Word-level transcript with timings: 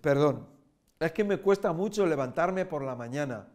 Perdón, 0.00 0.46
es 1.00 1.12
que 1.12 1.24
me 1.24 1.38
cuesta 1.38 1.72
mucho 1.72 2.04
levantarme 2.06 2.66
por 2.66 2.82
la 2.82 2.94
mañana. 2.94 3.48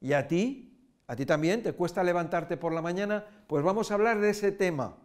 ¿Y 0.00 0.12
a 0.12 0.26
ti? 0.26 0.66
¿A 1.06 1.16
ti 1.16 1.26
también 1.26 1.62
te 1.62 1.72
cuesta 1.72 2.04
levantarte 2.04 2.56
por 2.56 2.72
la 2.72 2.82
mañana? 2.82 3.24
Pues 3.46 3.64
vamos 3.64 3.90
a 3.90 3.94
hablar 3.94 4.20
de 4.20 4.30
ese 4.30 4.52
tema. 4.52 4.96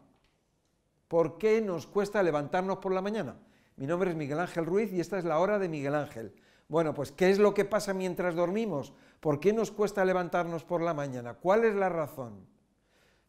¿Por 1.08 1.38
qué 1.38 1.62
nos 1.62 1.88
cuesta 1.88 2.22
levantarnos 2.24 2.78
por 2.78 2.92
la 2.92 3.02
mañana? 3.02 3.36
Mi 3.78 3.88
nombre 3.88 4.10
es 4.10 4.16
Miguel 4.16 4.40
Ángel 4.40 4.66
Ruiz 4.66 4.92
y 4.92 5.00
esta 5.00 5.18
es 5.18 5.26
la 5.26 5.40
hora 5.40 5.60
de 5.60 5.70
Miguel 5.70 5.96
Ángel. 5.96 6.34
Bueno, 6.68 6.94
pues 6.94 7.12
¿qué 7.12 7.30
es 7.30 7.40
lo 7.40 7.54
que 7.54 7.66
pasa 7.66 7.94
mientras 7.94 8.36
dormimos? 8.36 8.94
¿Por 9.20 9.40
qué 9.40 9.54
nos 9.54 9.72
cuesta 9.72 10.04
levantarnos 10.04 10.64
por 10.64 10.82
la 10.82 10.94
mañana? 10.94 11.36
¿Cuál 11.36 11.64
es 11.64 11.76
la 11.76 11.90
razón? 11.90 12.48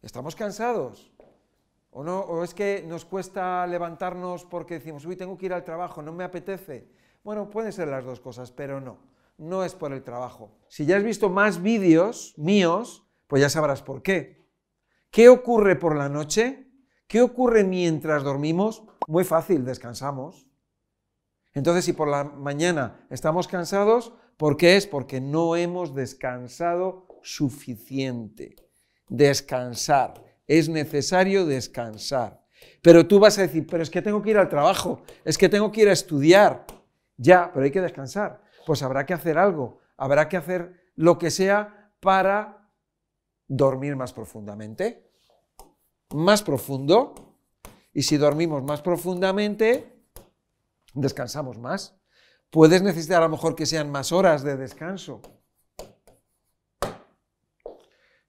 ¿Estamos 0.01 0.35
cansados? 0.35 1.11
¿O, 1.91 2.03
no, 2.03 2.19
¿O 2.21 2.43
es 2.43 2.53
que 2.53 2.83
nos 2.87 3.05
cuesta 3.05 3.65
levantarnos 3.67 4.45
porque 4.45 4.75
decimos, 4.75 5.05
uy, 5.05 5.15
tengo 5.15 5.37
que 5.37 5.47
ir 5.47 5.53
al 5.53 5.63
trabajo, 5.63 6.01
no 6.01 6.13
me 6.13 6.23
apetece? 6.23 6.87
Bueno, 7.27 7.49
pueden 7.49 7.73
ser 7.73 7.89
las 7.89 8.05
dos 8.05 8.21
cosas, 8.21 8.51
pero 8.51 8.79
no, 8.79 8.99
no 9.37 9.65
es 9.65 9.75
por 9.75 9.91
el 9.91 10.01
trabajo. 10.01 10.57
Si 10.69 10.85
ya 10.85 10.95
has 10.95 11.03
visto 11.03 11.27
más 11.29 11.61
vídeos 11.61 12.33
míos, 12.37 13.05
pues 13.27 13.41
ya 13.41 13.49
sabrás 13.49 13.81
por 13.81 14.01
qué. 14.01 14.47
¿Qué 15.11 15.27
ocurre 15.27 15.75
por 15.75 15.97
la 15.97 16.07
noche? 16.07 16.71
¿Qué 17.05 17.21
ocurre 17.21 17.65
mientras 17.65 18.23
dormimos? 18.23 18.83
Muy 19.09 19.25
fácil, 19.25 19.65
descansamos. 19.65 20.47
Entonces, 21.53 21.83
si 21.83 21.91
por 21.91 22.07
la 22.07 22.23
mañana 22.23 23.05
estamos 23.09 23.49
cansados, 23.49 24.13
¿por 24.37 24.55
qué 24.55 24.77
es? 24.77 24.87
Porque 24.87 25.19
no 25.19 25.57
hemos 25.57 25.93
descansado 25.93 27.09
suficiente. 27.23 28.55
Descansar. 29.09 30.23
Es 30.47 30.69
necesario 30.69 31.45
descansar. 31.45 32.41
Pero 32.81 33.05
tú 33.05 33.19
vas 33.19 33.37
a 33.37 33.41
decir, 33.41 33.67
pero 33.69 33.83
es 33.83 33.89
que 33.89 34.01
tengo 34.01 34.21
que 34.21 34.29
ir 34.29 34.37
al 34.37 34.47
trabajo, 34.47 35.01
es 35.25 35.37
que 35.37 35.49
tengo 35.49 35.73
que 35.73 35.81
ir 35.81 35.89
a 35.89 35.91
estudiar. 35.91 36.76
Ya, 37.17 37.51
pero 37.51 37.65
hay 37.65 37.71
que 37.71 37.81
descansar. 37.81 38.41
Pues 38.65 38.83
habrá 38.83 39.05
que 39.05 39.13
hacer 39.13 39.37
algo, 39.37 39.79
habrá 39.97 40.29
que 40.29 40.37
hacer 40.37 40.91
lo 40.95 41.17
que 41.17 41.31
sea 41.31 41.91
para 41.99 42.69
dormir 43.47 43.95
más 43.95 44.13
profundamente. 44.13 45.11
Más 46.13 46.43
profundo. 46.43 47.15
Y 47.93 48.03
si 48.03 48.17
dormimos 48.17 48.63
más 48.63 48.81
profundamente, 48.81 50.05
descansamos 50.93 51.57
más. 51.57 51.99
Puedes 52.49 52.81
necesitar 52.81 53.21
a 53.21 53.25
lo 53.25 53.31
mejor 53.31 53.55
que 53.55 53.65
sean 53.65 53.91
más 53.91 54.11
horas 54.11 54.43
de 54.43 54.55
descanso. 54.55 55.21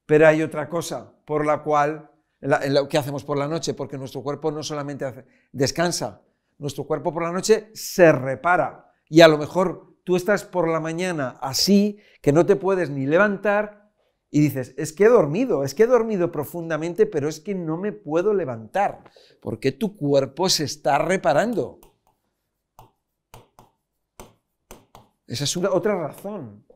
Pero 0.07 0.27
hay 0.27 0.43
otra 0.43 0.69
cosa 0.69 1.13
por 1.27 1.45
la 1.45 1.63
cual, 1.63 2.11
lo 2.41 2.89
que 2.89 2.97
hacemos 2.97 3.25
por 3.25 3.37
la 3.37 3.47
noche, 3.47 3.75
porque 3.75 3.99
nuestro 3.99 4.23
cuerpo 4.23 4.51
no 4.51 4.63
solamente 4.63 5.27
descansa, 5.53 6.23
nuestro 6.59 6.85
cuerpo 6.85 7.13
por 7.13 7.23
la 7.23 7.33
noche 7.33 7.71
se 7.75 8.13
repara. 8.13 8.93
Y 9.09 9.21
a 9.21 9.29
lo 9.29 9.39
mejor 9.39 9.97
tú 10.05 10.17
estás 10.17 10.45
por 10.45 10.69
la 10.69 10.81
mañana 10.81 11.39
así, 11.41 11.99
que 12.21 12.33
no 12.33 12.45
te 12.45 12.57
puedes 12.57 12.91
ni 12.91 13.07
levantar, 13.07 13.89
y 14.31 14.41
dices, 14.41 14.75
es 14.77 14.93
que 14.93 15.05
he 15.05 15.09
dormido, 15.09 15.65
es 15.65 15.75
que 15.75 15.85
he 15.85 15.87
dormido 15.87 16.31
profundamente, 16.31 17.07
pero 17.07 17.29
es 17.29 17.41
que 17.41 17.55
no 17.55 17.79
me 17.79 17.93
puedo 17.93 18.35
levantar, 18.35 19.05
porque 19.41 19.73
tu 19.73 19.97
cuerpo 19.97 20.49
se 20.51 20.65
está 20.65 20.99
reparando. 20.99 21.81
Esa 25.27 25.45
es 25.45 25.57
otra 25.57 25.95
razón. 25.95 26.67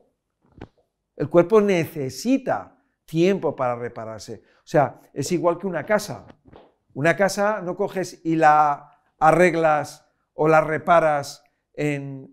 El 1.15 1.29
cuerpo 1.29 1.61
necesita 1.61 2.79
tiempo 3.05 3.55
para 3.55 3.75
repararse. 3.75 4.43
O 4.57 4.67
sea, 4.67 4.99
es 5.13 5.31
igual 5.31 5.57
que 5.57 5.67
una 5.67 5.85
casa. 5.85 6.25
Una 6.93 7.15
casa 7.15 7.61
no 7.61 7.75
coges 7.75 8.21
y 8.23 8.35
la 8.35 8.92
arreglas 9.23 10.05
o 10.33 10.47
la 10.47 10.61
reparas 10.61 11.43
en, 11.73 12.31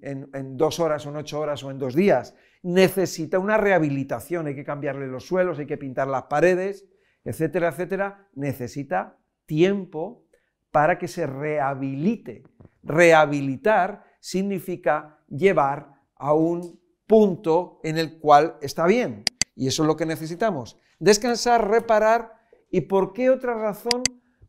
dos 0.56 0.80
horas 0.80 1.06
o 1.06 1.10
en 1.10 1.16
ocho 1.16 1.40
horas 1.40 1.62
o 1.62 1.70
en 1.70 1.78
dos 1.78 1.94
días. 1.94 2.34
Necesita 2.62 3.38
una 3.38 3.56
rehabilitación, 3.56 4.48
hay 4.48 4.54
que 4.54 4.64
cambiarle 4.64 5.06
los 5.06 5.24
suelos, 5.24 5.58
hay 5.58 5.66
que 5.66 5.78
pintar 5.78 6.08
las 6.08 6.24
paredes, 6.24 6.86
etcétera, 7.24 7.68
etcétera. 7.68 8.28
Necesita 8.34 9.18
tiempo 9.46 10.26
para 10.70 10.98
que 10.98 11.08
se 11.08 11.26
rehabilite. 11.26 12.42
Rehabilitar 12.82 14.04
significa 14.18 15.20
llevar 15.28 15.94
a 16.16 16.34
un 16.34 16.80
punto 17.06 17.80
en 17.82 17.98
el 17.98 18.18
cual 18.18 18.56
está 18.60 18.86
bien. 18.86 19.24
Y 19.54 19.68
eso 19.68 19.84
es 19.84 19.86
lo 19.86 19.96
que 19.96 20.06
necesitamos. 20.06 20.78
Descansar, 20.98 21.70
reparar. 21.70 22.32
¿Y 22.70 22.82
por 22.82 23.12
qué 23.12 23.30
otra 23.30 23.54
razón 23.54 24.02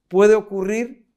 puede 0.08 0.36
ocurrir 0.36 1.11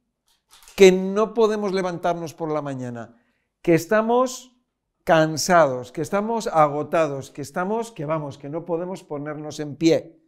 que 0.76 0.90
no 0.92 1.34
podemos 1.34 1.72
levantarnos 1.72 2.34
por 2.34 2.50
la 2.50 2.62
mañana, 2.62 3.16
que 3.62 3.74
estamos 3.74 4.56
cansados, 5.04 5.92
que 5.92 6.00
estamos 6.00 6.46
agotados, 6.46 7.30
que 7.30 7.42
estamos, 7.42 7.92
que 7.92 8.06
vamos, 8.06 8.38
que 8.38 8.48
no 8.48 8.64
podemos 8.64 9.04
ponernos 9.04 9.60
en 9.60 9.76
pie. 9.76 10.18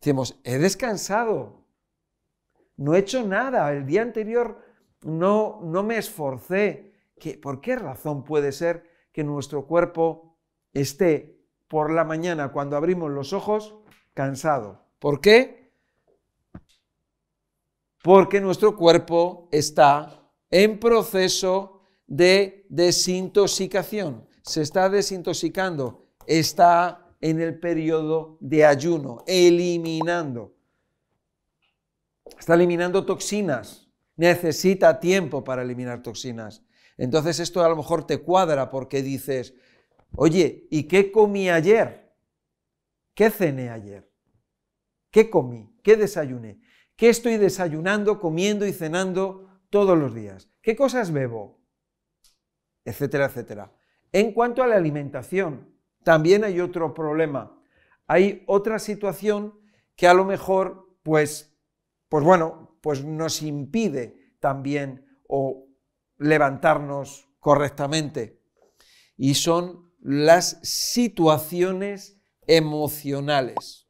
Decimos, 0.00 0.40
he 0.44 0.58
descansado, 0.58 1.64
no 2.76 2.94
he 2.94 2.98
hecho 2.98 3.22
nada, 3.24 3.72
el 3.72 3.86
día 3.86 4.02
anterior 4.02 4.58
no, 5.02 5.60
no 5.62 5.82
me 5.82 5.98
esforcé. 5.98 6.92
¿Qué, 7.18 7.38
¿Por 7.38 7.60
qué 7.60 7.76
razón 7.76 8.24
puede 8.24 8.50
ser 8.52 8.84
que 9.12 9.22
nuestro 9.22 9.66
cuerpo 9.66 10.36
esté 10.72 11.40
por 11.68 11.92
la 11.92 12.04
mañana 12.04 12.50
cuando 12.50 12.76
abrimos 12.76 13.10
los 13.10 13.32
ojos 13.32 13.76
cansado? 14.12 14.84
¿Por 14.98 15.20
qué? 15.20 15.61
Porque 18.02 18.40
nuestro 18.40 18.76
cuerpo 18.76 19.48
está 19.52 20.28
en 20.50 20.78
proceso 20.78 21.82
de 22.06 22.66
desintoxicación. 22.68 24.28
Se 24.42 24.62
está 24.62 24.90
desintoxicando, 24.90 26.08
está 26.26 27.14
en 27.20 27.40
el 27.40 27.58
periodo 27.58 28.36
de 28.40 28.66
ayuno, 28.66 29.22
eliminando. 29.26 30.56
Está 32.38 32.54
eliminando 32.54 33.06
toxinas. 33.06 33.88
Necesita 34.16 34.98
tiempo 34.98 35.44
para 35.44 35.62
eliminar 35.62 36.02
toxinas. 36.02 36.62
Entonces 36.98 37.38
esto 37.38 37.64
a 37.64 37.68
lo 37.68 37.76
mejor 37.76 38.04
te 38.04 38.18
cuadra 38.18 38.68
porque 38.68 39.00
dices, 39.02 39.54
oye, 40.16 40.66
¿y 40.70 40.84
qué 40.84 41.10
comí 41.12 41.48
ayer? 41.48 42.12
¿Qué 43.14 43.30
cené 43.30 43.70
ayer? 43.70 44.10
¿Qué 45.10 45.30
comí? 45.30 45.72
¿Qué 45.82 45.96
desayuné? 45.96 46.60
¿Qué 46.96 47.08
estoy 47.08 47.36
desayunando, 47.36 48.20
comiendo 48.20 48.66
y 48.66 48.72
cenando 48.72 49.48
todos 49.70 49.98
los 49.98 50.14
días? 50.14 50.48
¿Qué 50.62 50.76
cosas 50.76 51.12
bebo? 51.12 51.60
Etcétera, 52.84 53.26
etcétera. 53.26 53.72
En 54.12 54.32
cuanto 54.32 54.62
a 54.62 54.66
la 54.66 54.76
alimentación, 54.76 55.74
también 56.04 56.44
hay 56.44 56.60
otro 56.60 56.94
problema. 56.94 57.58
Hay 58.06 58.44
otra 58.46 58.78
situación 58.78 59.58
que 59.96 60.06
a 60.06 60.14
lo 60.14 60.24
mejor, 60.24 60.98
pues, 61.02 61.56
pues 62.08 62.24
bueno, 62.24 62.78
pues 62.82 63.04
nos 63.04 63.42
impide 63.42 64.36
también 64.40 65.06
o 65.28 65.68
levantarnos 66.18 67.28
correctamente. 67.38 68.42
Y 69.16 69.34
son 69.34 69.92
las 70.00 70.58
situaciones 70.62 72.20
emocionales. 72.46 73.88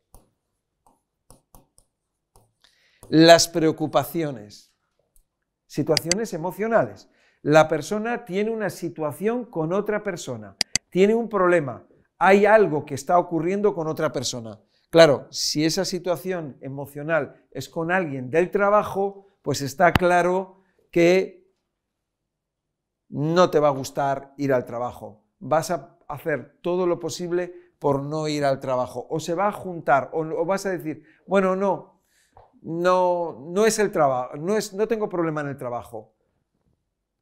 Las 3.14 3.46
preocupaciones, 3.46 4.72
situaciones 5.66 6.32
emocionales. 6.32 7.10
La 7.42 7.68
persona 7.68 8.24
tiene 8.24 8.50
una 8.50 8.70
situación 8.70 9.44
con 9.44 9.74
otra 9.74 10.02
persona, 10.02 10.56
tiene 10.88 11.14
un 11.14 11.28
problema, 11.28 11.86
hay 12.16 12.46
algo 12.46 12.86
que 12.86 12.94
está 12.94 13.18
ocurriendo 13.18 13.74
con 13.74 13.86
otra 13.86 14.12
persona. 14.12 14.62
Claro, 14.88 15.26
si 15.28 15.62
esa 15.62 15.84
situación 15.84 16.56
emocional 16.62 17.46
es 17.50 17.68
con 17.68 17.92
alguien 17.92 18.30
del 18.30 18.50
trabajo, 18.50 19.26
pues 19.42 19.60
está 19.60 19.92
claro 19.92 20.62
que 20.90 21.52
no 23.10 23.50
te 23.50 23.60
va 23.60 23.68
a 23.68 23.72
gustar 23.72 24.32
ir 24.38 24.54
al 24.54 24.64
trabajo. 24.64 25.22
Vas 25.38 25.70
a 25.70 25.98
hacer 26.08 26.56
todo 26.62 26.86
lo 26.86 26.98
posible 26.98 27.52
por 27.78 28.02
no 28.02 28.26
ir 28.26 28.46
al 28.46 28.58
trabajo. 28.58 29.06
O 29.10 29.20
se 29.20 29.34
va 29.34 29.48
a 29.48 29.52
juntar, 29.52 30.08
o, 30.14 30.46
vas 30.46 30.64
a 30.64 30.70
decir, 30.70 31.04
bueno, 31.26 31.56
no, 31.56 31.91
no, 32.62 33.46
no 33.50 33.66
es 33.66 33.78
el 33.78 33.90
trabajo, 33.90 34.36
no, 34.36 34.54
no 34.74 34.88
tengo 34.88 35.08
problema 35.08 35.40
en 35.42 35.48
el 35.48 35.56
trabajo. 35.56 36.14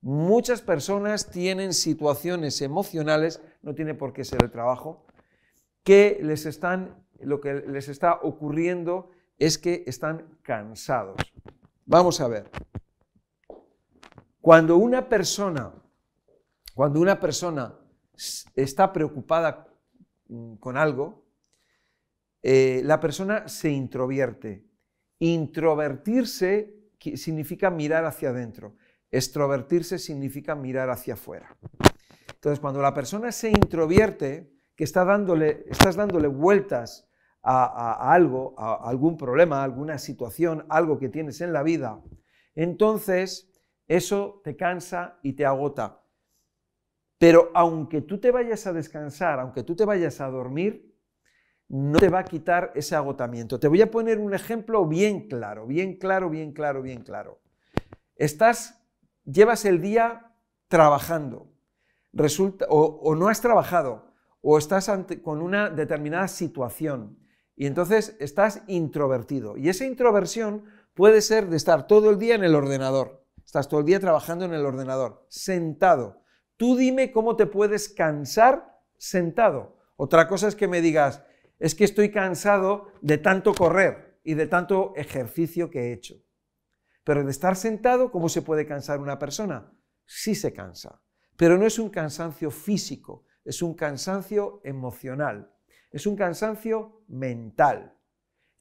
Muchas 0.02 0.62
personas 0.62 1.30
tienen 1.30 1.74
situaciones 1.74 2.62
emocionales, 2.62 3.42
no 3.62 3.74
tiene 3.74 3.94
por 3.94 4.12
qué 4.12 4.24
ser 4.24 4.42
el 4.42 4.50
trabajo, 4.50 5.06
que 5.82 6.18
les 6.22 6.46
están, 6.46 7.04
lo 7.20 7.40
que 7.40 7.54
les 7.54 7.88
está 7.88 8.20
ocurriendo 8.22 9.10
es 9.38 9.58
que 9.58 9.84
están 9.86 10.38
cansados. 10.42 11.16
Vamos 11.86 12.20
a 12.20 12.28
ver. 12.28 12.50
Cuando 14.40 14.76
una 14.76 15.08
persona, 15.08 15.72
cuando 16.74 17.00
una 17.00 17.18
persona 17.18 17.74
está 18.54 18.92
preocupada 18.92 19.68
mm, 20.28 20.54
con 20.56 20.76
algo, 20.76 21.26
eh, 22.42 22.80
la 22.84 23.00
persona 23.00 23.48
se 23.48 23.70
introvierte, 23.70 24.69
Introvertirse 25.20 26.74
significa 27.14 27.70
mirar 27.70 28.04
hacia 28.04 28.30
adentro. 28.30 28.76
Extrovertirse 29.10 29.98
significa 29.98 30.54
mirar 30.54 30.90
hacia 30.90 31.14
afuera. 31.14 31.56
Entonces, 32.34 32.58
cuando 32.58 32.80
la 32.80 32.94
persona 32.94 33.30
se 33.30 33.50
introvierte, 33.50 34.50
que 34.74 34.84
está 34.84 35.04
dándole, 35.04 35.64
estás 35.68 35.94
dándole 35.94 36.26
vueltas 36.26 37.06
a, 37.42 38.12
algo, 38.12 38.54
a 38.58 38.88
algún 38.88 39.16
problema, 39.16 39.60
a 39.60 39.64
alguna 39.64 39.98
situación, 39.98 40.64
algo 40.68 40.98
que 40.98 41.08
tienes 41.08 41.40
en 41.40 41.52
la 41.52 41.62
vida, 41.62 42.02
entonces 42.54 43.50
eso 43.86 44.40
te 44.44 44.56
cansa 44.56 45.18
y 45.22 45.34
te 45.34 45.44
agota. 45.44 46.02
Pero 47.18 47.50
aunque 47.54 48.00
tú 48.00 48.18
te 48.18 48.30
vayas 48.30 48.66
a 48.66 48.72
descansar, 48.72 49.40
aunque 49.40 49.62
tú 49.62 49.76
te 49.76 49.84
vayas 49.84 50.20
a 50.20 50.30
dormir, 50.30 50.89
no 51.70 52.00
te 52.00 52.08
va 52.08 52.18
a 52.18 52.24
quitar 52.24 52.72
ese 52.74 52.96
agotamiento. 52.96 53.60
Te 53.60 53.68
voy 53.68 53.80
a 53.80 53.90
poner 53.90 54.18
un 54.18 54.34
ejemplo 54.34 54.84
bien 54.86 55.28
claro, 55.28 55.66
bien 55.66 55.96
claro, 55.96 56.28
bien 56.28 56.52
claro, 56.52 56.82
bien 56.82 57.02
claro. 57.02 57.40
Estás, 58.16 58.82
llevas 59.24 59.64
el 59.64 59.80
día 59.80 60.34
trabajando, 60.66 61.48
resulta, 62.12 62.66
o, 62.68 63.14
no 63.14 63.28
has 63.28 63.40
trabajado, 63.40 64.12
o 64.40 64.58
estás 64.58 64.90
con 65.22 65.40
una 65.40 65.70
determinada 65.70 66.26
situación, 66.26 67.20
y 67.54 67.66
entonces 67.66 68.16
estás 68.18 68.62
introvertido. 68.66 69.56
Y 69.56 69.68
esa 69.68 69.84
introversión 69.84 70.64
puede 70.94 71.20
ser 71.20 71.48
de 71.48 71.56
estar 71.56 71.86
todo 71.86 72.10
el 72.10 72.18
día 72.18 72.34
en 72.34 72.42
el 72.42 72.56
ordenador. 72.56 73.24
Estás 73.44 73.68
todo 73.68 73.80
el 73.80 73.86
día 73.86 74.00
trabajando 74.00 74.44
en 74.44 74.54
el 74.54 74.66
ordenador, 74.66 75.24
sentado. 75.28 76.22
Tú 76.56 76.76
dime 76.76 77.12
cómo 77.12 77.36
te 77.36 77.46
puedes 77.46 77.88
cansar 77.88 78.80
sentado. 78.96 79.76
Otra 79.96 80.26
cosa 80.26 80.48
es 80.48 80.56
que 80.56 80.66
me 80.66 80.80
digas, 80.80 81.22
es 81.60 81.74
que 81.74 81.84
estoy 81.84 82.10
cansado 82.10 82.90
de 83.02 83.18
tanto 83.18 83.54
correr 83.54 84.18
y 84.24 84.34
de 84.34 84.46
tanto 84.46 84.94
ejercicio 84.96 85.70
que 85.70 85.80
he 85.80 85.92
hecho. 85.92 86.16
Pero 87.04 87.22
de 87.22 87.30
estar 87.30 87.54
sentado, 87.54 88.10
¿cómo 88.10 88.28
se 88.28 88.42
puede 88.42 88.66
cansar 88.66 88.98
una 88.98 89.18
persona? 89.18 89.72
Sí 90.06 90.34
se 90.34 90.52
cansa. 90.52 91.02
Pero 91.36 91.58
no 91.58 91.66
es 91.66 91.78
un 91.78 91.90
cansancio 91.90 92.50
físico, 92.50 93.24
es 93.44 93.62
un 93.62 93.74
cansancio 93.74 94.60
emocional, 94.64 95.54
es 95.90 96.06
un 96.06 96.16
cansancio 96.16 97.04
mental. 97.08 97.96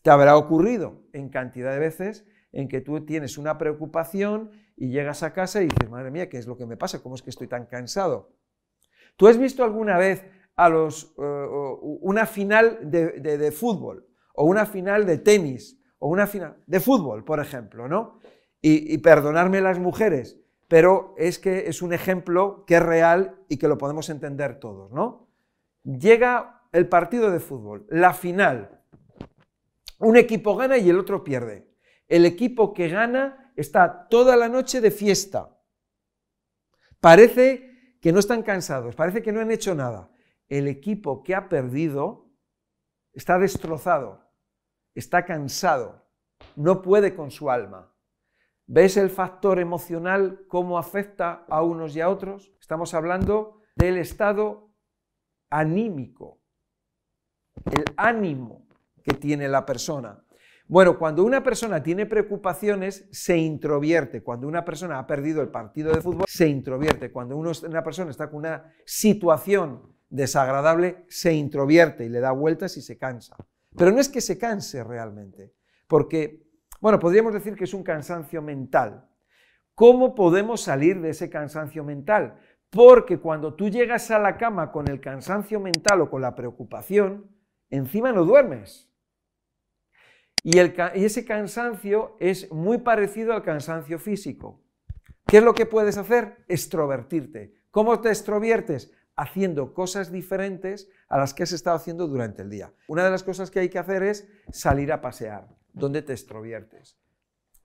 Te 0.02 0.10
habrá 0.10 0.38
ocurrido 0.38 1.04
en 1.14 1.30
cantidad 1.30 1.72
de 1.74 1.80
veces 1.80 2.26
en 2.52 2.68
que 2.68 2.82
tú 2.82 3.06
tienes 3.06 3.38
una 3.38 3.58
preocupación 3.58 4.52
y 4.76 4.90
llegas 4.90 5.24
a 5.24 5.34
casa 5.34 5.62
y 5.62 5.68
dices, 5.68 5.90
madre 5.90 6.12
mía, 6.12 6.30
¿qué 6.30 6.38
es 6.38 6.48
lo 6.48 6.58
que 6.58 6.66
me 6.66 6.78
pasa? 6.78 7.02
¿Cómo 7.02 7.16
es 7.16 7.22
que 7.22 7.30
estoy 7.30 7.48
tan 7.48 7.66
cansado? 7.66 8.34
¿Tú 9.18 9.28
has 9.28 9.38
visto 9.38 9.64
alguna 9.64 9.98
vez 9.98 10.24
a 10.60 10.68
los, 10.68 11.14
eh, 11.18 11.48
una 12.02 12.26
final 12.26 12.80
de, 12.82 13.52
fútbol 13.54 14.06
o 14.36 14.44
una 14.44 14.66
final 14.66 15.06
de 15.06 15.18
tenis 15.18 15.80
o 16.00 16.10
una 16.10 16.28
final 16.28 16.58
de 16.68 16.82
fútbol, 16.82 17.24
por 17.24 17.40
ejemplo, 17.40 17.88
¿no? 17.88 18.20
Y, 18.62 18.94
y 18.94 18.98
perdonarme 18.98 19.62
las 19.62 19.80
mujeres, 19.80 20.38
pero 20.68 21.16
es 21.18 21.40
que 21.40 21.70
es 21.70 21.82
un 21.82 21.94
ejemplo 21.94 22.66
que 22.68 22.76
es 22.76 22.84
real 22.84 23.40
y 23.48 23.56
que 23.56 23.70
lo 23.70 23.78
podemos 23.78 24.10
entender 24.10 24.60
todos, 24.60 24.92
¿no? 24.92 25.30
Llega 25.86 26.64
el 26.74 26.90
partido 26.90 27.32
de 27.32 27.40
fútbol, 27.40 27.86
la 27.90 28.14
final, 28.14 28.82
un 30.00 30.18
equipo 30.18 30.58
gana 30.58 30.78
y 30.78 30.90
el 30.90 31.00
otro 31.00 31.24
pierde. 31.24 31.70
El 32.10 32.26
equipo 32.26 32.74
que 32.74 32.90
gana 32.90 33.54
está 33.56 34.10
toda 34.10 34.36
la 34.36 34.50
noche 34.50 34.82
de 34.82 34.92
fiesta. 34.92 35.58
Parece 37.00 37.98
que 38.02 38.12
no 38.12 38.20
están 38.20 38.44
cansados, 38.44 38.94
parece 38.96 39.22
que 39.22 39.32
no 39.32 39.40
han 39.40 39.52
hecho 39.52 39.74
nada. 39.74 40.12
El 40.50 40.68
equipo 40.68 41.24
que 41.24 41.36
ha 41.36 41.48
perdido 41.48 42.32
está 43.14 43.38
destrozado, 43.38 44.34
está 44.96 45.24
cansado, 45.24 46.10
no 46.56 46.82
puede 46.82 47.16
con 47.16 47.30
su 47.30 47.52
alma. 47.52 47.96
¿Ves 48.66 48.98
el 48.98 49.10
factor 49.10 49.60
emocional 49.60 50.46
cómo 50.48 50.78
afecta 50.78 51.46
a 51.50 51.62
unos 51.62 51.96
y 51.96 52.02
a 52.02 52.10
otros? 52.10 52.52
Estamos 52.60 52.94
hablando 52.94 53.62
del 53.76 53.98
estado 53.98 54.76
anímico, 55.52 56.42
el 57.72 57.86
ánimo 57.98 58.68
que 59.04 59.14
tiene 59.14 59.48
la 59.48 59.66
persona. 59.66 60.24
Bueno, 60.68 61.00
cuando 61.00 61.24
una 61.24 61.42
persona 61.44 61.82
tiene 61.82 62.06
preocupaciones, 62.06 63.08
se 63.12 63.38
introvierte. 63.38 64.22
Cuando 64.22 64.48
una 64.48 64.64
persona 64.64 65.00
ha 65.00 65.08
perdido 65.08 65.42
el 65.42 65.50
partido 65.50 65.92
de 65.92 66.02
fútbol, 66.02 66.26
se 66.28 66.48
introvierte. 66.48 67.12
Cuando 67.12 67.38
una 67.38 67.84
persona 67.84 68.12
está 68.12 68.30
con 68.30 68.38
una 68.38 68.72
situación 68.86 69.99
desagradable, 70.10 71.06
se 71.08 71.34
introvierte 71.34 72.06
y 72.06 72.10
le 72.10 72.20
da 72.20 72.32
vueltas 72.32 72.78
y 72.78 72.82
se 72.82 72.98
cansa. 72.98 73.36
Pero 73.76 73.92
no 73.92 74.00
es 74.00 74.10
que 74.10 74.22
se 74.22 74.38
canse 74.38 74.84
realmente, 74.84 75.54
porque, 75.88 76.44
bueno, 76.82 77.00
podríamos 77.00 77.34
decir 77.34 77.56
que 77.56 77.66
es 77.66 77.74
un 77.74 77.84
cansancio 77.84 78.42
mental. 78.42 79.08
¿Cómo 79.76 80.16
podemos 80.16 80.62
salir 80.62 81.00
de 81.02 81.12
ese 81.12 81.30
cansancio 81.30 81.84
mental? 81.84 82.40
Porque 82.70 83.20
cuando 83.20 83.56
tú 83.56 83.70
llegas 83.70 84.12
a 84.12 84.20
la 84.20 84.38
cama 84.38 84.72
con 84.72 84.90
el 84.90 85.00
cansancio 85.00 85.60
mental 85.60 86.02
o 86.02 86.10
con 86.10 86.22
la 86.22 86.36
preocupación, 86.36 87.32
encima 87.70 88.12
no 88.12 88.26
duermes. 88.26 88.90
Y, 90.44 90.60
ese 90.60 91.26
cansancio 91.26 92.16
es 92.20 92.52
muy 92.52 92.80
parecido 92.80 93.34
al 93.34 93.44
cansancio 93.44 94.00
físico. 94.00 94.62
¿Qué 95.28 95.38
es 95.38 95.44
lo 95.44 95.54
que 95.54 95.66
puedes 95.66 95.98
hacer? 95.98 96.44
Extrovertirte. 96.48 97.54
¿Cómo 97.72 98.00
te 98.02 98.10
extroviertes? 98.10 98.92
Haciendo 99.22 99.74
cosas 99.74 100.14
diferentes 100.14 100.88
a 101.10 101.18
las 101.18 101.34
que 101.34 101.44
has 101.44 101.52
estado 101.52 101.76
haciendo 101.76 102.08
durante 102.08 102.42
el 102.42 102.50
día. 102.50 102.72
Una 102.88 103.04
de 103.04 103.12
las 103.12 103.24
cosas 103.24 103.52
que 103.52 103.60
hay 103.60 103.68
que 103.68 103.78
hacer 103.78 104.02
es 104.02 104.26
salir 104.50 104.94
a 104.94 105.02
pasear, 105.02 105.50
donde 105.74 106.02
te 106.02 106.14
extroviertes. 106.14 106.98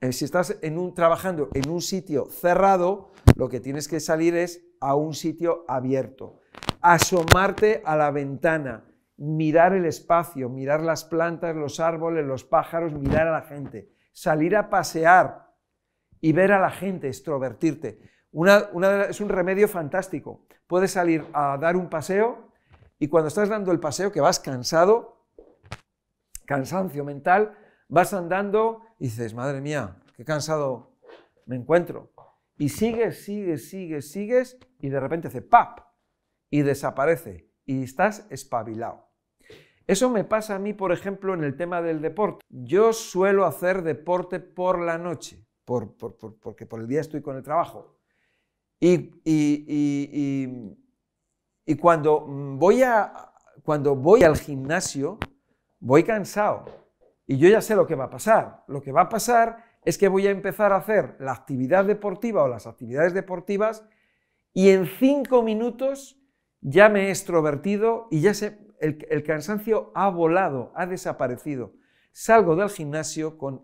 Eh, 0.01 0.11
si 0.11 0.25
estás 0.25 0.57
trabajando 0.95 1.49
en 1.53 1.69
un 1.69 1.81
sitio 1.81 2.25
cerrado, 2.25 3.13
lo 3.37 3.47
que 3.47 3.61
tienes 3.61 3.87
que 3.87 4.01
salir 4.01 4.35
es 4.35 4.65
a 4.81 4.95
un 4.95 5.13
sitio 5.13 5.63
abierto. 5.69 6.41
Asomarte 6.81 7.81
a 7.85 7.95
la 7.95 8.11
ventana, 8.11 8.83
mirar 9.15 9.73
el 9.73 9.85
espacio, 9.85 10.49
mirar 10.49 10.81
las 10.81 11.05
plantas, 11.05 11.55
los 11.55 11.79
árboles, 11.79 12.25
los 12.25 12.43
pájaros, 12.43 12.91
mirar 12.91 13.29
a 13.29 13.31
la 13.31 13.43
gente, 13.43 13.89
salir 14.11 14.57
a 14.57 14.69
pasear 14.69 15.53
y 16.19 16.33
ver 16.33 16.51
a 16.51 16.59
la 16.59 16.71
gente, 16.71 17.07
extrovertirte. 17.07 17.99
Es 19.09 19.21
un 19.21 19.29
remedio 19.29 19.67
fantástico. 19.67 20.45
Puedes 20.67 20.91
salir 20.91 21.25
a 21.33 21.57
dar 21.57 21.77
un 21.77 21.89
paseo 21.89 22.51
y 22.99 23.07
cuando 23.07 23.27
estás 23.27 23.49
dando 23.49 23.71
el 23.71 23.79
paseo, 23.79 24.11
que 24.11 24.21
vas 24.21 24.39
cansado, 24.39 25.25
cansancio 26.45 27.03
mental, 27.03 27.57
vas 27.87 28.13
andando 28.13 28.81
y 28.99 29.05
dices, 29.05 29.33
madre 29.33 29.61
mía, 29.61 30.01
qué 30.15 30.25
cansado 30.25 30.97
me 31.45 31.55
encuentro. 31.55 32.11
Y 32.57 32.69
sigues, 32.69 33.23
sigues, 33.23 33.69
sigues, 33.69 34.11
sigues 34.11 34.57
y 34.79 34.89
de 34.89 34.99
repente 34.99 35.27
hace 35.27 35.41
¡pap! 35.41 35.79
y 36.49 36.61
desaparece 36.61 37.49
y 37.65 37.83
estás 37.83 38.27
espabilado. 38.29 39.09
Eso 39.87 40.09
me 40.09 40.23
pasa 40.23 40.55
a 40.55 40.59
mí, 40.59 40.73
por 40.73 40.91
ejemplo, 40.91 41.33
en 41.33 41.43
el 41.43 41.55
tema 41.57 41.81
del 41.81 42.01
deporte. 42.01 42.43
Yo 42.49 42.91
suelo 42.91 43.45
hacer 43.45 43.83
deporte 43.83 44.39
por 44.39 44.79
la 44.79 44.97
noche, 44.97 45.45
porque 45.65 46.65
por 46.65 46.79
el 46.79 46.87
día 46.87 47.01
estoy 47.01 47.21
con 47.21 47.35
el 47.35 47.43
trabajo. 47.43 47.94
Y, 48.79 49.11
cuando, 51.79 52.21
voy 52.25 52.83
al 54.23 54.37
gimnasio, 54.37 55.17
voy 55.79 56.03
cansado. 56.03 56.65
Y 57.27 57.37
yo 57.37 57.49
ya 57.49 57.61
sé 57.61 57.75
lo 57.75 57.87
que 57.87 57.95
va 57.95 58.05
a 58.05 58.09
pasar. 58.09 58.63
Lo 58.67 58.81
que 58.81 58.91
va 58.91 59.01
a 59.01 59.09
pasar 59.09 59.63
es 59.83 59.97
que 59.97 60.07
voy 60.07 60.27
a 60.27 60.31
empezar 60.31 60.73
a 60.73 60.77
hacer 60.77 61.15
la 61.19 61.31
actividad 61.31 61.85
deportiva 61.85 62.43
o 62.43 62.47
las 62.47 62.67
actividades 62.67 63.13
deportivas 63.13 63.85
y 64.53 64.69
en 64.69 64.85
cinco 64.85 65.43
minutos 65.43 66.17
ya 66.61 66.89
me 66.89 67.07
he 67.07 67.09
extrovertido 67.09 68.07
y 68.09 68.21
ya 68.21 68.33
sé, 68.33 68.57
el, 68.79 69.23
cansancio 69.23 69.91
ha 69.93 70.09
volado, 70.09 70.71
ha 70.75 70.85
desaparecido. 70.85 71.73
Salgo 72.11 72.55
del 72.55 72.69
gimnasio 72.69 73.37
con, 73.37 73.63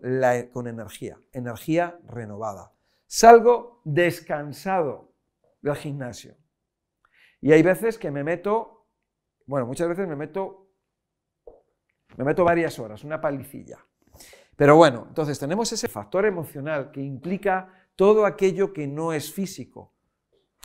con 0.52 0.66
energía, 0.66 1.18
energía 1.32 1.98
renovada. 2.06 2.72
Salgo 3.14 3.82
descansado 3.84 5.12
del 5.60 5.76
gimnasio. 5.76 6.34
Y 7.42 7.52
hay 7.52 7.62
veces 7.62 7.98
que 7.98 8.10
me 8.10 8.24
meto, 8.24 8.88
bueno, 9.44 9.66
muchas 9.66 9.86
veces 9.86 10.08
me 10.08 10.16
meto, 10.16 10.70
me 12.16 12.24
meto 12.24 12.42
varias 12.42 12.78
horas, 12.78 13.04
una 13.04 13.20
palicilla. 13.20 13.84
Pero 14.56 14.76
bueno, 14.76 15.04
entonces 15.08 15.38
tenemos 15.38 15.70
ese 15.74 15.88
factor 15.88 16.24
emocional 16.24 16.90
que 16.90 17.02
implica 17.02 17.86
todo 17.96 18.24
aquello 18.24 18.72
que 18.72 18.86
no 18.86 19.12
es 19.12 19.30
físico, 19.30 19.94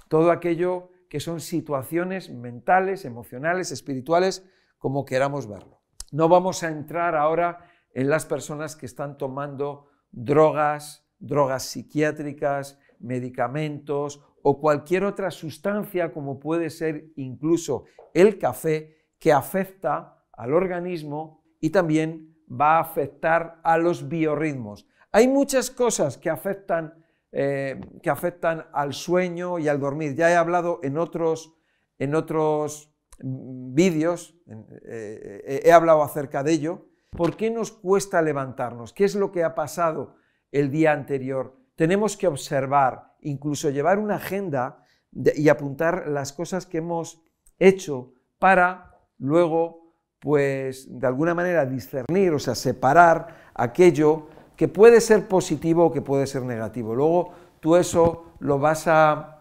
todo 0.08 0.32
aquello 0.32 0.92
que 1.10 1.20
son 1.20 1.42
situaciones 1.42 2.30
mentales, 2.30 3.04
emocionales, 3.04 3.74
espirituales, 3.74 4.50
como 4.77 5.04
queramos 5.04 5.50
verlo. 5.50 5.82
No 6.13 6.30
vamos 6.30 6.63
a 6.63 6.70
entrar 6.70 7.13
ahora 7.13 7.70
en 7.94 8.08
las 8.08 8.25
personas 8.25 8.77
que 8.77 8.86
están 8.86 9.18
tomando 9.18 9.89
drogas, 10.12 11.07
drogas 11.20 11.64
psiquiátricas, 11.64 12.80
medicamentos 13.00 14.24
o 14.42 14.60
cualquier 14.60 15.04
otra 15.04 15.32
sustancia 15.32 16.12
como 16.12 16.40
puede 16.40 16.70
ser 16.70 17.12
incluso 17.16 17.86
el 18.14 18.38
café 18.38 18.98
que 19.20 19.32
afecta 19.32 20.24
al 20.32 20.54
organismo 20.54 21.44
y 21.60 21.70
también 21.70 22.36
va 22.50 22.78
a 22.78 22.82
afectar 22.82 23.60
a 23.64 23.78
los 23.78 24.08
biorritmos. 24.08 24.88
Hay 25.12 25.28
muchas 25.28 25.72
cosas 25.72 26.18
que 26.18 26.30
afectan 26.30 26.94
eh, 27.34 27.80
que 28.02 28.10
afectan 28.10 28.68
al 28.72 28.94
sueño 28.94 29.60
y 29.60 29.68
al 29.68 29.82
dormir. 29.82 30.16
Ya 30.16 30.32
he 30.32 30.36
hablado 30.36 30.80
en 30.82 30.98
otros, 30.98 31.54
en 32.00 32.16
otros 32.16 32.96
vídeos, 33.20 34.40
eh, 34.86 35.62
he 35.66 35.72
hablado 35.74 36.04
acerca 36.04 36.42
de 36.42 36.54
ello, 36.54 36.86
¿por 37.12 37.36
qué 37.36 37.52
nos 37.52 37.74
cuesta 37.74 38.22
levantarnos? 38.22 38.94
¿Qué 38.94 39.04
es 39.04 39.14
lo 39.14 39.32
que 39.32 39.44
ha 39.44 39.56
pasado 39.56 40.16
el 40.51 40.72
día 40.72 40.94
anterior? 40.94 41.56
Tenemos 41.75 42.18
que 42.18 42.27
observar, 42.27 43.13
incluso 43.22 43.70
llevar 43.70 44.00
una 44.00 44.16
agenda 44.16 44.84
y 45.12 45.50
apuntar 45.50 46.08
las 46.08 46.34
cosas 46.34 46.66
que 46.66 46.80
hemos 46.80 47.22
hecho 47.60 48.13
para 48.39 49.00
luego, 49.20 49.94
pues, 50.20 50.88
de 51.00 51.08
alguna 51.08 51.34
manera 51.34 51.66
discernir, 51.66 52.34
o 52.34 52.39
sea, 52.39 52.56
separar 52.56 53.50
aquello 53.54 54.27
que 54.56 54.68
puede 54.68 55.01
ser 55.01 55.27
positivo 55.27 55.86
o 55.86 55.92
que 55.92 56.01
puede 56.01 56.27
ser 56.27 56.42
negativo. 56.44 56.96
Luego 56.96 57.32
tú 57.60 57.75
eso 57.75 58.25
lo 58.39 58.60
vas 58.60 58.88
a, 58.88 59.34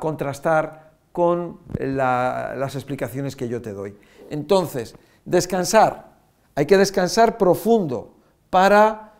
contrastar 0.00 0.92
con 1.12 1.60
las 1.78 2.74
explicaciones 2.74 3.36
que 3.36 3.46
yo 3.46 3.60
te 3.60 3.74
doy. 3.74 3.94
Entonces, 4.30 4.96
descansar. 5.26 6.16
Hay 6.54 6.64
que 6.64 6.78
descansar 6.78 7.36
profundo 7.36 8.14
para 8.48 9.12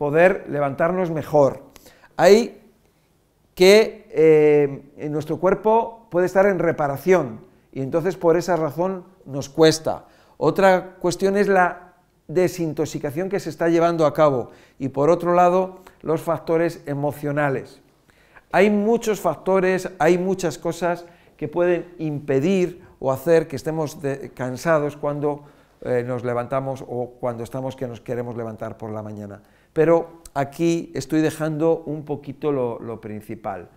poder 0.00 0.46
levantarnos 0.48 1.10
mejor. 1.10 1.60
Hay 2.16 2.62
que 3.54 4.08
eh, 4.08 4.82
en 4.96 5.12
nuestro 5.12 5.36
cuerpo 5.36 6.06
puede 6.10 6.24
estar 6.24 6.46
en 6.46 6.58
reparación 6.58 7.40
y 7.70 7.82
entonces 7.82 8.16
por 8.16 8.38
esa 8.38 8.56
razón 8.56 9.04
nos 9.26 9.50
cuesta. 9.50 10.06
Otra 10.38 10.96
cuestión 11.00 11.36
es 11.36 11.48
la 11.48 11.92
desintoxicación 12.28 13.28
que 13.28 13.40
se 13.40 13.50
está 13.50 13.68
llevando 13.68 14.06
a 14.06 14.14
cabo 14.14 14.52
y 14.78 14.88
por 14.88 15.10
otro 15.10 15.34
lado 15.34 15.80
los 16.00 16.22
factores 16.22 16.80
emocionales. 16.86 17.82
Hay 18.52 18.70
muchos 18.70 19.20
factores, 19.20 19.90
hay 19.98 20.16
muchas 20.16 20.56
cosas 20.56 21.04
que 21.36 21.46
pueden 21.46 21.92
impedir 21.98 22.82
o 23.00 23.12
hacer 23.12 23.48
que 23.48 23.56
estemos 23.56 23.98
cansados 24.32 24.96
cuando 24.96 25.44
eh, 25.82 26.02
nos 26.06 26.24
levantamos 26.24 26.82
o 26.88 27.10
cuando 27.20 27.44
estamos 27.44 27.76
que 27.76 27.86
nos 27.86 28.00
queremos 28.00 28.34
levantar 28.34 28.78
por 28.78 28.90
la 28.92 29.02
mañana. 29.02 29.42
Pero 29.72 30.22
aquí 30.34 30.90
estoy 30.94 31.20
dejando 31.20 31.82
un 31.86 32.04
poquito 32.04 32.52
lo, 32.52 33.00
principal. 33.00 33.68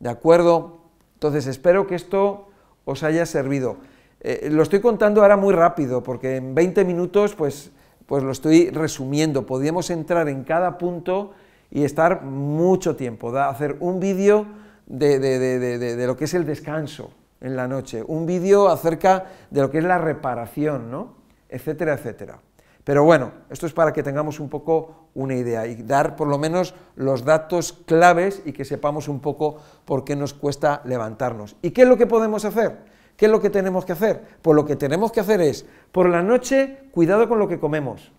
¿De 0.00 0.08
acuerdo? 0.08 0.80
Entonces 1.14 1.46
espero 1.46 1.86
que 1.86 1.94
esto 1.94 2.48
os 2.84 3.02
haya 3.02 3.26
servido. 3.26 3.78
Eh, 4.20 4.48
lo 4.50 4.62
estoy 4.62 4.80
contando 4.80 5.22
ahora 5.22 5.36
muy 5.36 5.54
rápido, 5.54 6.02
porque 6.02 6.36
en 6.36 6.54
20 6.54 6.84
minutos 6.84 7.34
pues 7.34 7.72
pues 8.06 8.22
lo 8.22 8.30
estoy 8.30 8.70
resumiendo. 8.70 9.46
Podríamos 9.46 9.90
entrar 9.90 10.28
en 10.28 10.44
cada 10.44 10.78
punto 10.78 11.32
y 11.70 11.84
estar 11.84 12.22
mucho 12.22 12.96
tiempo, 12.96 13.36
hacer 13.36 13.76
un 13.80 14.00
vídeo 14.00 14.46
de, 14.86 16.04
lo 16.06 16.16
que 16.16 16.24
es 16.24 16.34
el 16.34 16.46
descanso 16.46 17.10
en 17.40 17.56
la 17.56 17.66
noche, 17.66 18.02
un 18.06 18.24
vídeo 18.24 18.68
acerca 18.68 19.26
de 19.50 19.60
lo 19.60 19.70
que 19.70 19.78
es 19.78 19.84
la 19.84 19.98
reparación, 19.98 20.90
¿no? 20.90 21.14
etcétera, 21.48 21.94
etcétera. 21.94 22.38
Pero 22.86 23.02
bueno, 23.02 23.32
esto 23.50 23.66
es 23.66 23.72
para 23.72 23.92
que 23.92 24.04
tengamos 24.04 24.38
un 24.38 24.48
poco 24.48 25.08
una 25.14 25.34
idea 25.34 25.66
y 25.66 25.74
dar 25.82 26.14
por 26.14 26.28
lo 26.28 26.38
menos 26.38 26.72
los 26.94 27.24
datos 27.24 27.72
claves 27.84 28.42
y 28.44 28.52
que 28.52 28.64
sepamos 28.64 29.08
un 29.08 29.18
poco 29.18 29.56
por 29.84 30.04
qué 30.04 30.14
nos 30.14 30.34
cuesta 30.34 30.82
levantarnos. 30.84 31.56
¿Y 31.62 31.72
qué 31.72 31.82
es 31.82 31.88
lo 31.88 31.96
que 31.96 32.06
podemos 32.06 32.44
hacer? 32.44 32.78
¿Qué 33.16 33.24
es 33.26 33.32
lo 33.32 33.40
que 33.40 33.50
tenemos 33.50 33.84
que 33.84 33.90
hacer? 33.90 34.22
Pues 34.40 34.54
lo 34.54 34.64
que 34.64 34.76
tenemos 34.76 35.10
que 35.10 35.18
hacer 35.18 35.40
es, 35.40 35.66
por 35.90 36.08
la 36.08 36.22
noche, 36.22 36.78
cuidado 36.92 37.28
con 37.28 37.40
lo 37.40 37.48
que 37.48 37.58
comemos. 37.58 38.12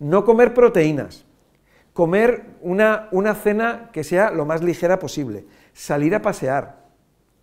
No 0.00 0.24
comer 0.24 0.52
proteínas. 0.52 1.24
Comer 1.92 2.56
una, 2.60 3.06
una 3.12 3.36
cena 3.36 3.90
que 3.92 4.02
sea 4.02 4.32
lo 4.32 4.46
más 4.46 4.64
ligera 4.64 4.98
posible. 4.98 5.46
Salir 5.74 6.16
a 6.16 6.22
pasear. 6.22 6.80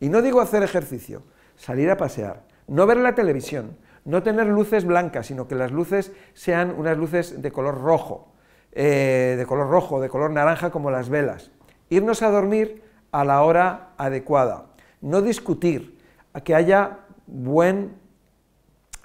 Y 0.01 0.09
no 0.09 0.21
digo 0.21 0.41
hacer 0.41 0.61
ejercicio, 0.61 1.23
salir 1.55 1.89
a 1.89 1.95
pasear. 1.95 2.43
No 2.67 2.85
ver 2.85 2.97
la 2.97 3.15
televisión. 3.15 3.77
No 4.05 4.23
tener 4.23 4.47
luces 4.47 4.85
blancas, 4.85 5.27
sino 5.27 5.47
que 5.47 5.55
las 5.55 5.71
luces 5.71 6.11
sean 6.33 6.73
unas 6.77 6.97
luces 6.97 7.41
de 7.41 7.51
color 7.51 7.81
rojo, 7.81 8.33
eh, 8.71 9.35
de 9.37 9.45
color 9.45 9.69
rojo, 9.69 10.01
de 10.01 10.09
color 10.09 10.31
naranja 10.31 10.71
como 10.71 10.91
las 10.91 11.09
velas. 11.09 11.51
Irnos 11.89 12.21
a 12.21 12.31
dormir 12.31 12.83
a 13.11 13.23
la 13.25 13.43
hora 13.43 13.89
adecuada. 13.97 14.67
No 15.01 15.21
discutir, 15.21 15.97
que 16.43 16.55
haya 16.55 16.99
buen, 17.27 17.95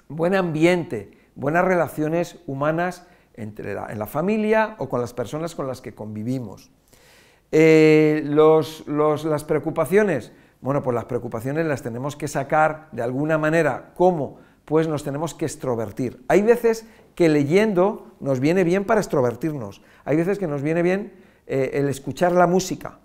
buen 0.07 0.35
ambiente, 0.35 1.11
buenas 1.35 1.65
relaciones 1.65 2.39
humanas 2.47 3.05
entre 3.33 3.73
en 3.73 3.99
la 3.99 4.07
familia 4.07 4.75
o 4.79 4.89
con 4.89 5.01
las 5.01 5.13
personas 5.13 5.53
con 5.53 5.67
las 5.67 5.81
que 5.81 5.93
convivimos. 5.93 6.71
Eh, 7.51 8.23
las 8.25 9.43
preocupaciones, 9.43 10.31
bueno, 10.59 10.81
pues 10.81 10.95
las 10.95 11.05
preocupaciones 11.05 11.65
las 11.65 11.81
tenemos 11.81 12.15
que 12.15 12.27
sacar 12.27 12.89
de 12.91 13.03
alguna 13.03 13.37
manera. 13.37 13.91
¿Cómo? 13.95 14.39
Pues 14.67 14.89
nos 14.89 15.05
tenemos 15.05 15.33
que 15.33 15.45
extrovertir. 15.45 16.25
Hay 16.27 16.41
veces 16.41 16.85
que 17.15 17.29
leyendo 17.29 18.11
nos 18.19 18.41
viene 18.41 18.65
bien 18.65 18.83
para 18.83 18.99
extrovertirnos. 18.99 19.81
Hay 20.03 20.17
veces 20.17 20.37
que 20.37 20.45
nos 20.45 20.61
viene 20.61 20.81
bien 20.81 21.13
eh, 21.47 21.71
el 21.75 21.87
escuchar 21.87 22.33
la 22.33 22.47
música, 22.47 22.99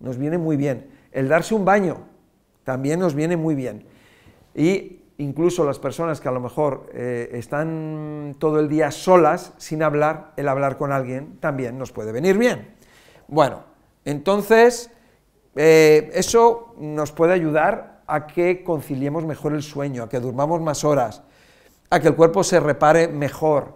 nos 0.00 0.18
viene 0.18 0.38
muy 0.38 0.56
bien. 0.56 0.90
El 1.12 1.28
darse 1.28 1.54
un 1.54 1.64
baño, 1.64 1.98
también 2.64 2.98
nos 2.98 3.14
viene 3.14 3.36
muy 3.36 3.54
bien. 3.54 3.86
Y 4.56 5.02
incluso 5.18 5.64
las 5.64 5.78
personas 5.78 6.20
que 6.20 6.26
a 6.26 6.32
lo 6.32 6.40
mejor 6.40 6.90
eh, 6.92 7.30
están 7.34 8.34
todo 8.40 8.58
el 8.58 8.68
día 8.68 8.90
solas, 8.90 9.52
sin 9.56 9.84
hablar, 9.84 10.32
el 10.36 10.48
hablar 10.48 10.76
con 10.76 10.90
alguien 10.90 11.38
también 11.38 11.78
nos 11.78 11.92
puede 11.92 12.10
venir 12.10 12.38
bien. 12.38 12.74
Bueno, 13.28 13.62
entonces 14.04 14.90
eh, 15.54 16.10
eso 16.12 16.74
nos 16.76 17.12
puede 17.12 17.34
ayudar 17.34 17.93
a 18.06 18.26
que 18.26 18.62
conciliemos 18.62 19.24
mejor 19.24 19.54
el 19.54 19.62
sueño, 19.62 20.02
a 20.02 20.08
que 20.08 20.20
durmamos 20.20 20.60
más 20.60 20.84
horas, 20.84 21.22
a 21.90 22.00
que 22.00 22.08
el 22.08 22.16
cuerpo 22.16 22.44
se 22.44 22.60
repare 22.60 23.08
mejor. 23.08 23.74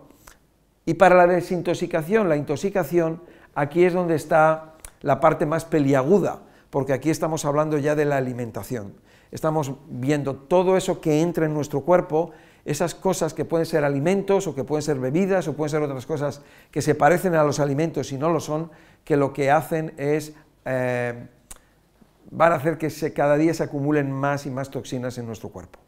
Y 0.84 0.94
para 0.94 1.14
la 1.14 1.26
desintoxicación, 1.26 2.28
la 2.28 2.36
intoxicación, 2.36 3.22
aquí 3.54 3.84
es 3.84 3.92
donde 3.92 4.14
está 4.14 4.74
la 5.02 5.20
parte 5.20 5.46
más 5.46 5.64
peliaguda, 5.64 6.40
porque 6.70 6.92
aquí 6.92 7.10
estamos 7.10 7.44
hablando 7.44 7.78
ya 7.78 7.94
de 7.94 8.04
la 8.04 8.16
alimentación. 8.16 8.94
Estamos 9.30 9.72
viendo 9.88 10.34
todo 10.34 10.76
eso 10.76 11.00
que 11.00 11.20
entra 11.20 11.46
en 11.46 11.54
nuestro 11.54 11.82
cuerpo, 11.82 12.30
esas 12.64 12.94
cosas 12.94 13.34
que 13.34 13.44
pueden 13.44 13.66
ser 13.66 13.84
alimentos 13.84 14.46
o 14.46 14.54
que 14.54 14.64
pueden 14.64 14.82
ser 14.82 14.98
bebidas 14.98 15.48
o 15.48 15.54
pueden 15.54 15.70
ser 15.70 15.82
otras 15.82 16.06
cosas 16.06 16.42
que 16.70 16.82
se 16.82 16.94
parecen 16.94 17.34
a 17.34 17.44
los 17.44 17.60
alimentos 17.60 18.12
y 18.12 18.18
no 18.18 18.30
lo 18.30 18.40
son, 18.40 18.70
que 19.04 19.16
lo 19.16 19.32
que 19.32 19.50
hacen 19.50 19.94
es, 19.96 20.34
eh, 20.64 21.28
van 22.30 22.52
a 22.52 22.56
hacer 22.56 22.78
que 22.78 22.90
cada 23.12 23.36
día 23.36 23.54
se 23.54 23.62
acumulen 23.62 24.10
más 24.12 24.46
y 24.46 24.50
más 24.50 24.70
toxinas 24.70 25.18
en 25.18 25.26
nuestro 25.26 25.48
cuerpo. 25.48 25.78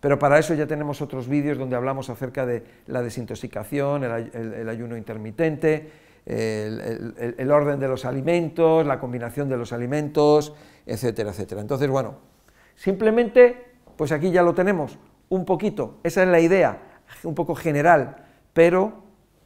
Pero 0.00 0.18
para 0.18 0.38
eso 0.38 0.52
ya 0.54 0.66
tenemos 0.66 1.00
otros 1.00 1.28
vídeos 1.28 1.56
donde 1.56 1.76
hablamos 1.76 2.10
acerca 2.10 2.44
de 2.44 2.62
la 2.86 3.02
desintoxicación, 3.02 4.04
el 4.04 4.68
ayuno 4.68 4.96
intermitente, 4.96 5.90
el, 6.26 7.50
orden 7.50 7.78
de 7.80 7.88
los 7.88 8.04
alimentos, 8.04 8.86
la 8.86 8.98
combinación 8.98 9.48
de 9.48 9.56
los 9.56 9.72
alimentos, 9.72 10.54
etcétera, 10.86 11.30
etcétera. 11.30 11.60
Entonces, 11.60 11.88
bueno, 11.88 12.16
simplemente, 12.76 13.64
pues 13.96 14.12
aquí 14.12 14.30
ya 14.30 14.42
lo 14.42 14.54
tenemos, 14.54 14.98
un 15.28 15.44
poquito, 15.44 15.98
esa 16.02 16.22
es 16.22 16.28
la 16.28 16.40
idea, 16.40 16.82
un 17.22 17.34
poco 17.34 17.54
general, 17.54 18.16
pero 18.52 19.03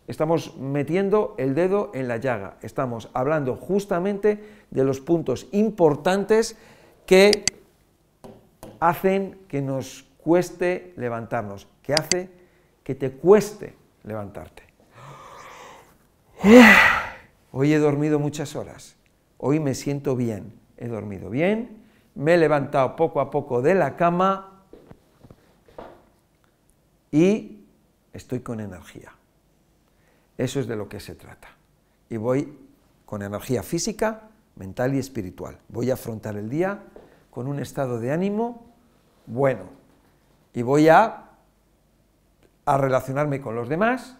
estamos 0.09 0.57
metiendo 0.57 1.35
el 1.39 1.55
dedo 1.55 1.93
en 1.95 2.09
la 2.09 2.17
llaga, 2.17 2.57
estamos 2.63 3.11
hablando 3.13 3.55
justamente 3.57 4.43
de 4.71 4.85
los 4.85 5.01
puntos 5.01 5.47
importantes 5.53 6.57
que 7.07 7.45
hacen 8.81 9.39
que 9.49 9.61
nos 9.61 10.07
cueste 10.19 10.95
levantarnos, 10.97 11.69
que 11.83 11.93
hace 11.93 12.31
que 12.83 12.95
te 12.95 13.13
cueste 13.13 13.75
levantarte. 14.05 14.63
Hoy 17.53 17.73
he 17.73 17.79
dormido 17.79 18.19
muchas 18.19 18.57
horas, 18.57 18.97
hoy 19.37 19.61
me 19.61 19.75
siento 19.75 20.17
bien, 20.17 20.55
he 20.79 20.89
dormido 20.89 21.29
bien, 21.29 21.85
me 22.15 22.35
he 22.35 22.39
levantado 22.39 22.97
poco 22.97 23.21
a 23.21 23.31
poco 23.31 23.61
de 23.61 23.75
la 23.75 23.97
cama 23.97 24.63
y 27.11 27.65
estoy 28.15 28.41
con 28.41 28.61
energía. 28.61 29.18
Eso 30.39 30.61
es 30.61 30.69
de 30.69 30.77
lo 30.77 30.89
que 30.89 31.01
se 31.01 31.17
trata. 31.17 31.49
Y 32.09 32.17
voy 32.17 32.57
con 33.05 33.23
energía 33.23 33.63
física, 33.63 34.31
mental 34.55 34.95
y 34.95 34.99
espiritual. 34.99 35.59
Voy 35.69 35.91
a 35.91 35.95
afrontar 35.95 36.37
el 36.37 36.49
día 36.49 36.85
con 37.31 37.49
un 37.49 37.59
estado 37.59 37.99
de 37.99 38.13
ánimo 38.13 38.73
bueno. 39.27 39.65
Y 40.55 40.63
voy 40.63 40.89
a, 40.89 41.31
a 42.65 42.79
relacionarme 42.79 43.41
con 43.41 43.55
los 43.55 43.69
demás 43.69 44.17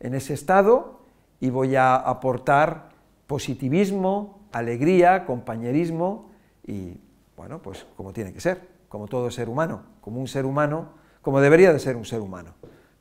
en 0.00 0.14
ese 0.14 0.34
estado 0.34 1.00
y 1.40 1.50
voy 1.50 1.76
a 1.76 1.94
aportar 1.94 2.90
positivismo, 3.26 4.40
alegría, 4.52 5.24
compañerismo 5.26 6.30
y, 6.66 7.00
bueno, 7.36 7.60
pues 7.62 7.86
como 7.96 8.12
tiene 8.12 8.32
que 8.32 8.40
ser, 8.40 8.68
como 8.88 9.08
todo 9.08 9.30
ser 9.30 9.48
humano, 9.48 9.82
como 10.00 10.20
un 10.20 10.28
ser 10.28 10.46
humano, 10.46 10.88
como 11.22 11.40
debería 11.40 11.72
de 11.72 11.78
ser 11.78 11.96
un 11.96 12.04
ser 12.04 12.20
humano, 12.20 12.54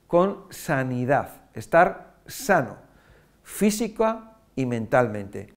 con 0.08 0.44
sanidad, 0.50 1.42
estar 1.54 2.09
sano, 2.30 2.78
física 3.44 4.36
y 4.56 4.66
mentalmente. 4.66 5.48